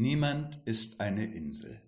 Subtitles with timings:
[0.00, 1.82] Niemand ist eine Insel.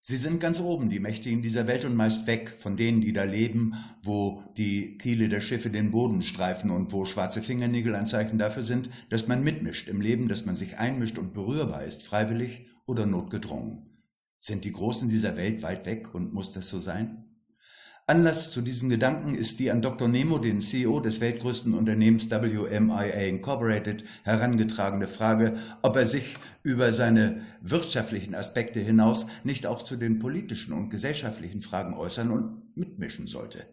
[0.00, 3.22] Sie sind ganz oben, die Mächtigen dieser Welt, und meist weg von denen, die da
[3.22, 8.38] leben, wo die Kiele der Schiffe den Boden streifen und wo schwarze Fingernägel ein Zeichen
[8.38, 12.66] dafür sind, dass man mitmischt im Leben, dass man sich einmischt und berührbar ist, freiwillig
[12.86, 13.86] oder notgedrungen.
[14.40, 17.27] Sind die Großen dieser Welt weit weg und muss das so sein?
[18.08, 20.08] Anlass zu diesen Gedanken ist die an Dr.
[20.08, 27.42] Nemo, den CEO des weltgrößten Unternehmens WMIA Incorporated, herangetragene Frage, ob er sich über seine
[27.60, 33.66] wirtschaftlichen Aspekte hinaus nicht auch zu den politischen und gesellschaftlichen Fragen äußern und mitmischen sollte.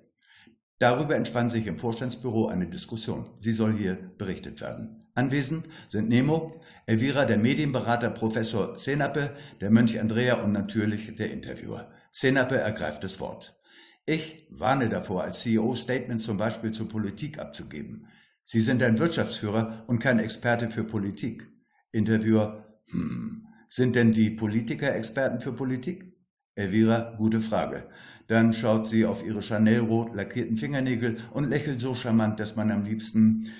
[0.79, 3.29] Darüber entspann sich im Vorstandsbüro eine Diskussion.
[3.39, 5.05] Sie soll hier berichtet werden.
[5.13, 11.89] Anwesend sind Nemo, Elvira, der Medienberater Professor Senape, der Mönch Andrea und natürlich der Interviewer.
[12.11, 13.55] Senape ergreift das Wort.
[14.05, 18.07] Ich warne davor, als CEO Statements zum Beispiel zur Politik abzugeben.
[18.43, 21.47] Sie sind ein Wirtschaftsführer und kein Experte für Politik.
[21.91, 26.13] Interviewer, hm, sind denn die Politiker Experten für Politik?
[26.53, 27.89] Elvira, gute Frage.
[28.27, 32.83] Dann schaut sie auf ihre Chanel-rot lackierten Fingernägel und lächelt so charmant, dass man am
[32.83, 33.51] liebsten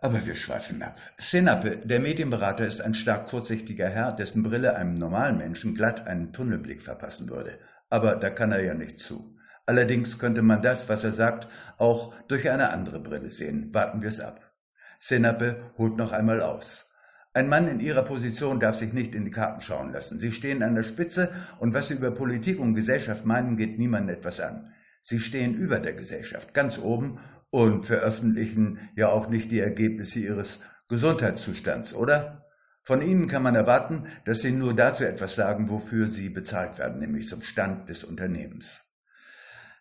[0.00, 0.98] aber wir schweifen ab.
[1.18, 6.32] Senape, der Medienberater, ist ein stark kurzsichtiger Herr, dessen Brille einem normalen Menschen glatt einen
[6.32, 7.58] Tunnelblick verpassen würde.
[7.90, 9.36] Aber da kann er ja nicht zu.
[9.66, 13.72] Allerdings könnte man das, was er sagt, auch durch eine andere Brille sehen.
[13.74, 14.52] Warten wir es ab.
[14.98, 16.86] Senape holt noch einmal aus.
[17.32, 20.18] Ein Mann in ihrer Position darf sich nicht in die Karten schauen lassen.
[20.18, 24.16] Sie stehen an der Spitze und was sie über Politik und Gesellschaft meinen, geht niemandem
[24.16, 24.72] etwas an.
[25.00, 27.18] Sie stehen über der Gesellschaft, ganz oben
[27.50, 32.46] und veröffentlichen ja auch nicht die Ergebnisse ihres Gesundheitszustands, oder?
[32.82, 36.98] Von ihnen kann man erwarten, dass sie nur dazu etwas sagen, wofür sie bezahlt werden,
[36.98, 38.84] nämlich zum Stand des Unternehmens.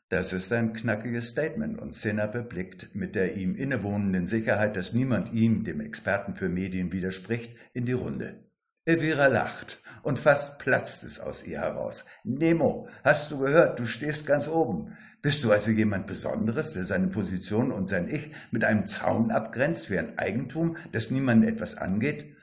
[0.09, 5.31] Das ist ein knackiges Statement und Senape blickt mit der ihm innewohnenden Sicherheit, dass niemand
[5.33, 8.48] ihm, dem Experten für Medien, widerspricht, in die Runde.
[8.89, 12.05] Elvira lacht und fast platzt es aus ihr heraus.
[12.23, 14.97] Nemo, hast du gehört, du stehst ganz oben.
[15.21, 19.91] Bist du also jemand Besonderes, der seine Position und sein Ich mit einem Zaun abgrenzt
[19.91, 22.35] wie ein Eigentum, das niemanden etwas angeht?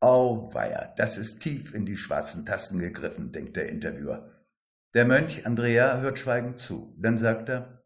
[0.00, 4.44] Auweia, das ist tief in die schwarzen Tasten gegriffen, denkt der Interviewer.
[4.92, 6.94] Der Mönch Andrea hört schweigend zu.
[6.98, 7.84] Dann sagt er,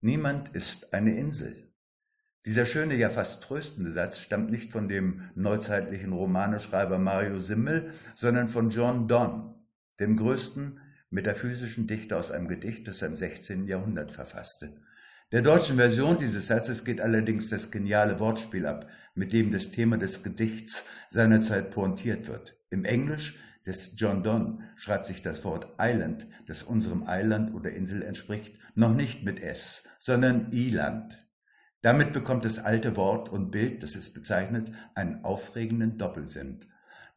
[0.00, 1.63] Niemand ist eine Insel.
[2.46, 8.48] Dieser schöne, ja fast tröstende Satz stammt nicht von dem neuzeitlichen Romaneschreiber Mario Simmel, sondern
[8.48, 9.54] von John Donne,
[9.98, 10.78] dem größten
[11.08, 13.66] metaphysischen Dichter aus einem Gedicht, das er im 16.
[13.66, 14.74] Jahrhundert verfasste.
[15.32, 19.96] Der deutschen Version dieses Satzes geht allerdings das geniale Wortspiel ab, mit dem das Thema
[19.96, 22.58] des Gedichts seinerzeit pointiert wird.
[22.68, 28.02] Im Englisch des John Donne schreibt sich das Wort Island, das unserem Eiland oder Insel
[28.02, 31.23] entspricht, noch nicht mit S, sondern Iland.
[31.84, 36.60] Damit bekommt das alte Wort und Bild, das es bezeichnet, einen aufregenden Doppelsinn.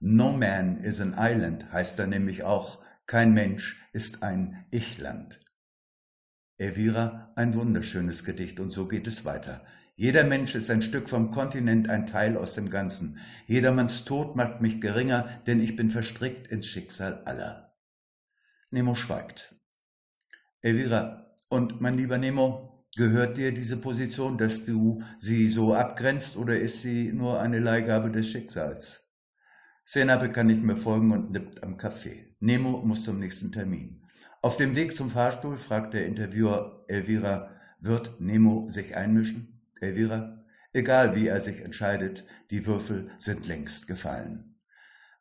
[0.02, 5.40] No man is an island heißt da nämlich auch, kein Mensch ist ein Ichland.
[6.58, 9.64] Elvira, ein wunderschönes Gedicht und so geht es weiter.
[9.96, 13.20] Jeder Mensch ist ein Stück vom Kontinent, ein Teil aus dem Ganzen.
[13.46, 17.74] Jedermanns Tod macht mich geringer, denn ich bin verstrickt ins Schicksal aller.
[18.70, 19.56] Nemo schweigt.
[20.62, 26.60] Elvira, und mein lieber Nemo, gehört dir diese Position, dass du sie so abgrenzt, oder
[26.60, 29.04] ist sie nur eine Leihgabe des Schicksals?
[29.86, 32.36] Senape kann nicht mehr folgen und nippt am Kaffee.
[32.40, 34.04] Nemo muss zum nächsten Termin.
[34.42, 39.62] Auf dem Weg zum Fahrstuhl fragt der Interviewer Elvira, wird Nemo sich einmischen?
[39.80, 40.44] Elvira,
[40.74, 44.56] egal wie er sich entscheidet, die Würfel sind längst gefallen.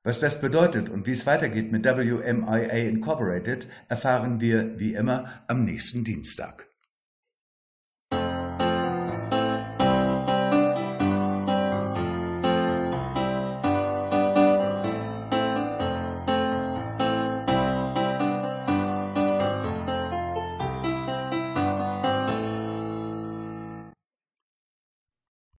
[0.02, 5.64] Was das bedeutet und wie es weitergeht mit WMIA Incorporated, erfahren wir wie immer am
[5.64, 6.68] nächsten Dienstag.